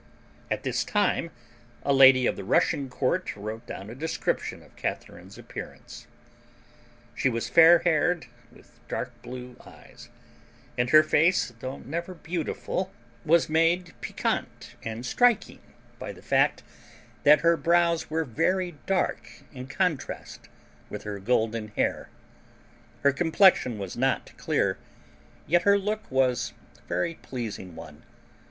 [0.49, 1.29] At this time
[1.83, 6.07] a lady of the Russian court wrote down a description of Catharine's appearance.
[7.13, 10.09] She was fair haired, with dark blue eyes;
[10.75, 12.91] and her face, though never beautiful,
[13.23, 15.61] was made piquant and striking
[15.99, 16.63] by the fact
[17.21, 20.49] that her brows were very dark in contrast
[20.89, 22.09] with her golden hair.
[23.03, 24.79] Her complexion was not clear,
[25.45, 28.01] yet her look was a very pleasing one.